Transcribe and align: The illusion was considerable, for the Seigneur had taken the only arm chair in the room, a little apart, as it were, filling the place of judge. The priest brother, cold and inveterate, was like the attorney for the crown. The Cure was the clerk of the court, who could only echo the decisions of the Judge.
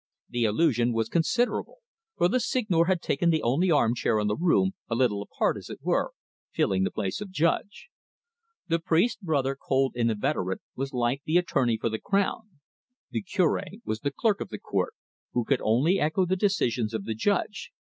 The 0.29 0.45
illusion 0.45 0.93
was 0.93 1.09
considerable, 1.09 1.77
for 2.17 2.27
the 2.27 2.39
Seigneur 2.39 2.85
had 2.85 3.03
taken 3.03 3.29
the 3.29 3.43
only 3.43 3.69
arm 3.69 3.93
chair 3.93 4.17
in 4.19 4.25
the 4.25 4.35
room, 4.35 4.71
a 4.89 4.95
little 4.95 5.21
apart, 5.21 5.57
as 5.57 5.69
it 5.69 5.77
were, 5.83 6.13
filling 6.51 6.81
the 6.83 6.89
place 6.89 7.21
of 7.21 7.29
judge. 7.29 7.89
The 8.67 8.79
priest 8.79 9.21
brother, 9.21 9.55
cold 9.55 9.93
and 9.95 10.09
inveterate, 10.09 10.61
was 10.75 10.91
like 10.91 11.21
the 11.25 11.37
attorney 11.37 11.77
for 11.77 11.89
the 11.89 11.99
crown. 11.99 12.49
The 13.11 13.21
Cure 13.21 13.63
was 13.85 13.99
the 13.99 14.09
clerk 14.09 14.41
of 14.41 14.49
the 14.49 14.57
court, 14.57 14.95
who 15.33 15.45
could 15.45 15.61
only 15.61 15.99
echo 15.99 16.25
the 16.25 16.35
decisions 16.35 16.95
of 16.95 17.03
the 17.05 17.13
Judge. 17.13 17.71